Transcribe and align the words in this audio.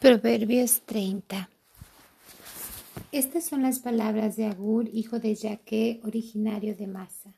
Proverbios 0.00 0.82
30 0.82 1.50
Estas 3.10 3.44
son 3.44 3.62
las 3.62 3.80
palabras 3.80 4.36
de 4.36 4.46
Agur, 4.46 4.88
hijo 4.92 5.18
de 5.18 5.34
Yaque, 5.34 6.00
originario 6.04 6.76
de 6.76 6.86
Masa. 6.86 7.34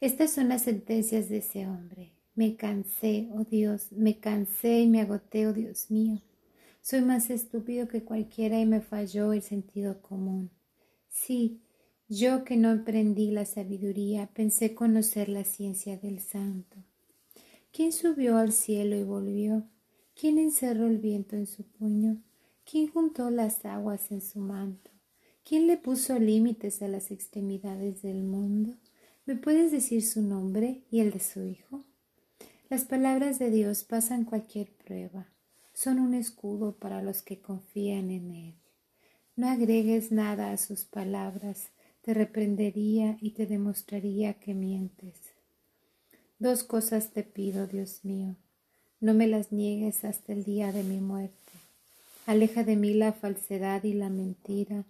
Estas 0.00 0.30
son 0.30 0.48
las 0.48 0.62
sentencias 0.62 1.28
de 1.28 1.38
ese 1.38 1.66
hombre. 1.66 2.14
Me 2.34 2.56
cansé, 2.56 3.28
oh 3.34 3.44
Dios, 3.44 3.92
me 3.92 4.18
cansé 4.18 4.80
y 4.80 4.88
me 4.88 5.02
agoté, 5.02 5.46
oh 5.46 5.52
Dios 5.52 5.90
mío. 5.90 6.22
Soy 6.80 7.02
más 7.02 7.28
estúpido 7.28 7.86
que 7.86 8.02
cualquiera 8.02 8.58
y 8.58 8.64
me 8.64 8.80
falló 8.80 9.34
el 9.34 9.42
sentido 9.42 10.00
común. 10.00 10.50
Sí, 11.10 11.60
yo 12.08 12.44
que 12.44 12.56
no 12.56 12.70
aprendí 12.70 13.30
la 13.30 13.44
sabiduría, 13.44 14.30
pensé 14.32 14.74
conocer 14.74 15.28
la 15.28 15.44
ciencia 15.44 15.98
del 15.98 16.20
santo. 16.20 16.78
¿Quién 17.72 17.92
subió 17.92 18.38
al 18.38 18.52
cielo 18.52 18.96
y 18.96 19.02
volvió? 19.02 19.68
¿Quién 20.14 20.38
encerró 20.38 20.86
el 20.86 20.98
viento 20.98 21.34
en 21.34 21.48
su 21.48 21.64
puño? 21.64 22.22
¿Quién 22.64 22.86
juntó 22.86 23.30
las 23.30 23.64
aguas 23.64 24.12
en 24.12 24.20
su 24.20 24.38
manto? 24.38 24.92
¿Quién 25.42 25.66
le 25.66 25.76
puso 25.76 26.20
límites 26.20 26.82
a 26.82 26.88
las 26.88 27.10
extremidades 27.10 28.00
del 28.02 28.22
mundo? 28.22 28.76
¿Me 29.26 29.34
puedes 29.34 29.72
decir 29.72 30.06
su 30.06 30.22
nombre 30.22 30.84
y 30.88 31.00
el 31.00 31.10
de 31.10 31.18
su 31.18 31.42
hijo? 31.42 31.84
Las 32.70 32.84
palabras 32.84 33.40
de 33.40 33.50
Dios 33.50 33.82
pasan 33.82 34.24
cualquier 34.24 34.72
prueba, 34.72 35.26
son 35.72 35.98
un 35.98 36.14
escudo 36.14 36.76
para 36.76 37.02
los 37.02 37.22
que 37.22 37.40
confían 37.40 38.12
en 38.12 38.30
Él. 38.30 38.54
No 39.34 39.48
agregues 39.48 40.12
nada 40.12 40.52
a 40.52 40.58
sus 40.58 40.84
palabras, 40.84 41.70
te 42.02 42.14
reprendería 42.14 43.18
y 43.20 43.30
te 43.30 43.46
demostraría 43.46 44.34
que 44.34 44.54
mientes. 44.54 45.16
Dos 46.38 46.62
cosas 46.62 47.10
te 47.10 47.24
pido, 47.24 47.66
Dios 47.66 48.04
mío 48.04 48.36
no 49.04 49.12
me 49.12 49.26
las 49.26 49.52
niegues 49.52 50.02
hasta 50.06 50.32
el 50.32 50.44
día 50.44 50.72
de 50.72 50.82
mi 50.82 50.98
muerte. 50.98 51.52
Aleja 52.24 52.64
de 52.64 52.74
mí 52.74 52.94
la 52.94 53.12
falsedad 53.12 53.84
y 53.84 53.92
la 53.92 54.08
mentira. 54.08 54.86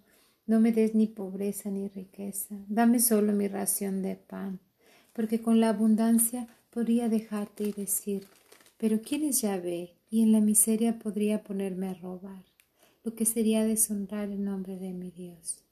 No 0.46 0.60
me 0.60 0.70
des 0.70 0.94
ni 0.94 1.08
pobreza 1.08 1.68
ni 1.68 1.88
riqueza. 1.88 2.54
Dame 2.68 3.00
solo 3.00 3.32
mi 3.32 3.48
ración 3.48 4.02
de 4.02 4.14
pan, 4.14 4.60
porque 5.14 5.42
con 5.42 5.58
la 5.58 5.70
abundancia 5.70 6.46
podría 6.70 7.08
dejarte 7.08 7.64
y 7.64 7.72
decir, 7.72 8.28
pero 8.78 9.02
¿quién 9.02 9.24
es 9.24 9.42
Yahvé? 9.42 9.94
Y 10.10 10.22
en 10.22 10.30
la 10.30 10.40
miseria 10.40 10.96
podría 11.00 11.42
ponerme 11.42 11.88
a 11.88 11.94
robar, 11.94 12.44
lo 13.02 13.16
que 13.16 13.24
sería 13.24 13.64
deshonrar 13.64 14.30
el 14.30 14.44
nombre 14.44 14.78
de 14.78 14.92
mi 14.92 15.10
Dios. 15.10 15.64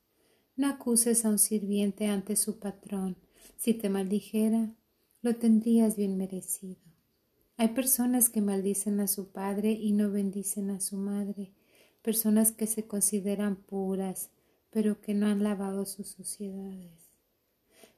No 0.56 0.66
acuses 0.66 1.24
a 1.24 1.28
un 1.28 1.38
sirviente 1.38 2.08
ante 2.08 2.34
su 2.34 2.58
patrón. 2.58 3.14
Si 3.56 3.72
te 3.72 3.88
maldijera, 3.88 4.74
lo 5.20 5.36
tendrías 5.36 5.94
bien 5.94 6.16
merecido. 6.16 6.91
Hay 7.62 7.68
personas 7.68 8.28
que 8.28 8.40
maldicen 8.40 8.98
a 8.98 9.06
su 9.06 9.28
padre 9.28 9.70
y 9.70 9.92
no 9.92 10.10
bendicen 10.10 10.70
a 10.70 10.80
su 10.80 10.96
madre, 10.96 11.52
personas 12.02 12.50
que 12.50 12.66
se 12.66 12.88
consideran 12.88 13.54
puras, 13.54 14.30
pero 14.70 15.00
que 15.00 15.14
no 15.14 15.28
han 15.28 15.44
lavado 15.44 15.86
sus 15.86 16.08
suciedades, 16.08 17.12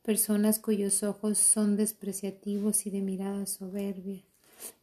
personas 0.03 0.59
cuyos 0.59 1.03
ojos 1.03 1.39
son 1.39 1.79
despreciativos 1.79 2.85
y 2.85 2.91
de 2.91 3.01
mirada 3.01 3.47
soberbia, 3.47 4.23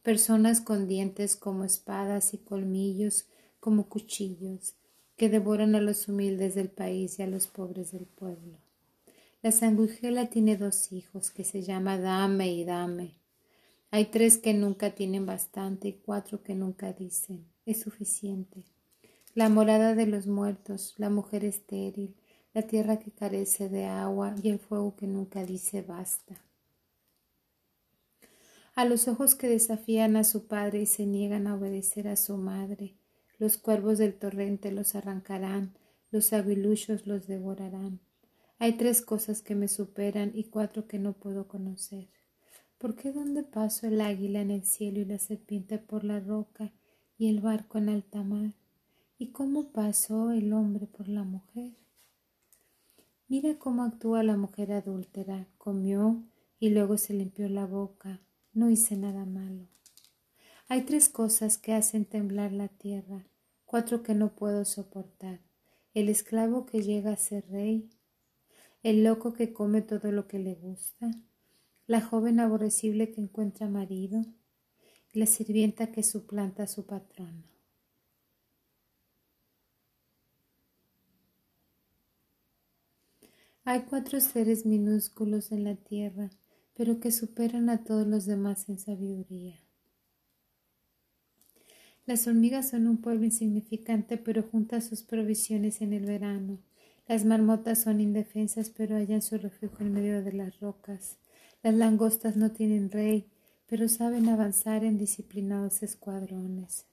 personas 0.02 0.60
con 0.60 0.88
dientes 0.88 1.36
como 1.36 1.62
espadas 1.62 2.34
y 2.34 2.38
colmillos 2.38 3.26
como 3.60 3.88
cuchillos, 3.88 4.74
que 5.14 5.28
devoran 5.28 5.76
a 5.76 5.80
los 5.80 6.08
humildes 6.08 6.56
del 6.56 6.70
país 6.70 7.20
y 7.20 7.22
a 7.22 7.28
los 7.28 7.46
pobres 7.46 7.92
del 7.92 8.06
pueblo. 8.06 8.58
La 9.42 9.52
sanguijela 9.52 10.28
tiene 10.28 10.56
dos 10.56 10.90
hijos 10.90 11.30
que 11.30 11.44
se 11.44 11.62
llama 11.62 11.98
Dame 11.98 12.52
y 12.52 12.64
Dame. 12.64 13.21
Hay 13.94 14.06
tres 14.06 14.38
que 14.38 14.54
nunca 14.54 14.94
tienen 14.94 15.26
bastante 15.26 15.88
y 15.88 15.92
cuatro 15.92 16.42
que 16.42 16.54
nunca 16.54 16.94
dicen 16.94 17.46
es 17.66 17.82
suficiente. 17.82 18.64
La 19.34 19.50
morada 19.50 19.94
de 19.94 20.06
los 20.06 20.26
muertos, 20.26 20.94
la 20.96 21.10
mujer 21.10 21.44
estéril, 21.44 22.16
la 22.54 22.62
tierra 22.62 22.98
que 22.98 23.10
carece 23.10 23.68
de 23.68 23.84
agua 23.84 24.34
y 24.42 24.48
el 24.48 24.58
fuego 24.58 24.96
que 24.96 25.06
nunca 25.06 25.44
dice 25.44 25.82
basta. 25.82 26.42
A 28.74 28.86
los 28.86 29.08
ojos 29.08 29.34
que 29.34 29.46
desafían 29.46 30.16
a 30.16 30.24
su 30.24 30.46
padre 30.46 30.80
y 30.80 30.86
se 30.86 31.04
niegan 31.04 31.46
a 31.46 31.54
obedecer 31.54 32.08
a 32.08 32.16
su 32.16 32.38
madre, 32.38 32.94
los 33.38 33.58
cuervos 33.58 33.98
del 33.98 34.14
torrente 34.14 34.72
los 34.72 34.94
arrancarán, 34.94 35.76
los 36.10 36.32
aguiluchos 36.32 37.06
los 37.06 37.26
devorarán. 37.26 38.00
Hay 38.58 38.78
tres 38.78 39.02
cosas 39.02 39.42
que 39.42 39.54
me 39.54 39.68
superan 39.68 40.32
y 40.34 40.44
cuatro 40.44 40.86
que 40.86 40.98
no 40.98 41.12
puedo 41.12 41.46
conocer. 41.46 42.08
¿Por 42.82 42.96
qué 42.96 43.12
dónde 43.12 43.44
paso 43.44 43.86
el 43.86 44.00
águila 44.00 44.40
en 44.40 44.50
el 44.50 44.64
cielo 44.64 44.98
y 44.98 45.04
la 45.04 45.20
serpiente 45.20 45.78
por 45.78 46.02
la 46.02 46.18
roca 46.18 46.72
y 47.16 47.28
el 47.28 47.38
barco 47.38 47.78
en 47.78 47.88
alta 47.88 48.24
mar? 48.24 48.54
¿Y 49.18 49.28
cómo 49.28 49.70
pasó 49.70 50.32
el 50.32 50.52
hombre 50.52 50.88
por 50.88 51.06
la 51.06 51.22
mujer? 51.22 51.76
Mira 53.28 53.56
cómo 53.56 53.84
actúa 53.84 54.24
la 54.24 54.36
mujer 54.36 54.72
adúltera. 54.72 55.46
Comió 55.58 56.24
y 56.58 56.70
luego 56.70 56.98
se 56.98 57.14
limpió 57.14 57.48
la 57.48 57.66
boca. 57.66 58.20
No 58.52 58.68
hice 58.68 58.96
nada 58.96 59.26
malo. 59.26 59.68
Hay 60.66 60.82
tres 60.82 61.08
cosas 61.08 61.58
que 61.58 61.74
hacen 61.74 62.04
temblar 62.04 62.50
la 62.50 62.66
tierra, 62.66 63.28
cuatro 63.64 64.02
que 64.02 64.16
no 64.16 64.34
puedo 64.34 64.64
soportar. 64.64 65.38
El 65.94 66.08
esclavo 66.08 66.66
que 66.66 66.82
llega 66.82 67.12
a 67.12 67.16
ser 67.16 67.48
rey, 67.48 67.90
el 68.82 69.04
loco 69.04 69.34
que 69.34 69.52
come 69.52 69.82
todo 69.82 70.10
lo 70.10 70.26
que 70.26 70.40
le 70.40 70.56
gusta, 70.56 71.12
la 71.92 72.00
joven 72.00 72.40
aborrecible 72.40 73.12
que 73.12 73.20
encuentra 73.20 73.68
marido, 73.68 74.24
la 75.12 75.26
sirvienta 75.26 75.92
que 75.92 76.02
suplanta 76.02 76.62
a 76.62 76.66
su 76.66 76.86
patrono. 76.86 77.44
Hay 83.64 83.82
cuatro 83.82 84.22
seres 84.22 84.64
minúsculos 84.64 85.52
en 85.52 85.64
la 85.64 85.74
tierra, 85.74 86.30
pero 86.72 86.98
que 86.98 87.12
superan 87.12 87.68
a 87.68 87.84
todos 87.84 88.06
los 88.06 88.24
demás 88.24 88.70
en 88.70 88.78
sabiduría. 88.78 89.60
Las 92.06 92.26
hormigas 92.26 92.70
son 92.70 92.86
un 92.86 93.02
pueblo 93.02 93.26
insignificante, 93.26 94.16
pero 94.16 94.44
juntan 94.44 94.80
sus 94.80 95.02
provisiones 95.02 95.82
en 95.82 95.92
el 95.92 96.06
verano. 96.06 96.58
Las 97.06 97.26
marmotas 97.26 97.82
son 97.82 98.00
indefensas, 98.00 98.70
pero 98.70 98.96
hallan 98.96 99.20
su 99.20 99.36
refugio 99.36 99.80
en 99.80 99.92
medio 99.92 100.22
de 100.22 100.32
las 100.32 100.58
rocas. 100.58 101.18
Las 101.62 101.74
langostas 101.74 102.36
no 102.36 102.50
tienen 102.50 102.90
rey, 102.90 103.26
pero 103.66 103.88
saben 103.88 104.28
avanzar 104.28 104.84
en 104.84 104.98
disciplinados 104.98 105.82
escuadrones. 105.82 106.86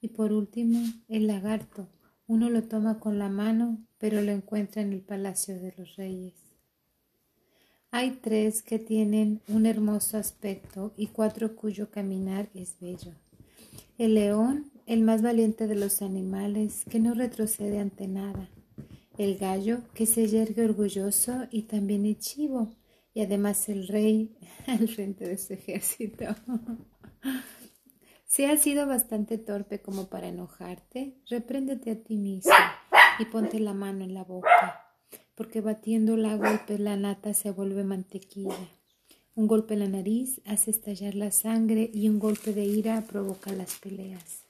Y 0.00 0.08
por 0.08 0.32
último, 0.32 0.80
el 1.08 1.26
lagarto. 1.26 1.88
Uno 2.26 2.48
lo 2.48 2.62
toma 2.62 3.00
con 3.00 3.18
la 3.18 3.28
mano, 3.28 3.78
pero 3.98 4.22
lo 4.22 4.30
encuentra 4.30 4.82
en 4.82 4.92
el 4.92 5.00
palacio 5.00 5.58
de 5.60 5.74
los 5.76 5.96
reyes. 5.96 6.34
Hay 7.90 8.12
tres 8.22 8.62
que 8.62 8.78
tienen 8.78 9.40
un 9.48 9.66
hermoso 9.66 10.16
aspecto 10.16 10.94
y 10.96 11.08
cuatro 11.08 11.56
cuyo 11.56 11.90
caminar 11.90 12.48
es 12.54 12.76
bello. 12.80 13.12
El 13.98 14.14
león, 14.14 14.70
el 14.86 15.02
más 15.02 15.22
valiente 15.22 15.66
de 15.66 15.74
los 15.74 16.00
animales, 16.02 16.84
que 16.88 17.00
no 17.00 17.14
retrocede 17.14 17.80
ante 17.80 18.06
nada. 18.06 18.48
El 19.18 19.36
gallo, 19.38 19.80
que 19.92 20.06
se 20.06 20.28
yergue 20.28 20.64
orgulloso, 20.64 21.48
y 21.50 21.62
también 21.62 22.06
el 22.06 22.18
chivo, 22.18 22.70
y 23.14 23.22
además 23.22 23.68
el 23.68 23.88
rey 23.88 24.36
al 24.66 24.88
frente 24.88 25.26
de 25.26 25.38
su 25.38 25.52
ejército. 25.54 26.24
si 28.26 28.44
has 28.44 28.62
sido 28.62 28.86
bastante 28.86 29.38
torpe 29.38 29.80
como 29.80 30.08
para 30.08 30.28
enojarte, 30.28 31.16
repréndete 31.28 31.90
a 31.90 32.02
ti 32.02 32.16
mismo 32.16 32.52
y 33.18 33.24
ponte 33.26 33.60
la 33.60 33.74
mano 33.74 34.04
en 34.04 34.14
la 34.14 34.24
boca, 34.24 34.86
porque 35.34 35.60
batiendo 35.60 36.14
a 36.26 36.36
golpes 36.36 36.80
la 36.80 36.96
nata 36.96 37.34
se 37.34 37.50
vuelve 37.50 37.84
mantequilla. 37.84 38.68
Un 39.34 39.46
golpe 39.46 39.74
en 39.74 39.80
la 39.80 39.88
nariz 39.88 40.40
hace 40.44 40.70
estallar 40.70 41.14
la 41.14 41.30
sangre 41.30 41.90
y 41.92 42.08
un 42.08 42.18
golpe 42.18 42.52
de 42.52 42.64
ira 42.64 43.00
provoca 43.02 43.52
las 43.52 43.78
peleas. 43.78 44.49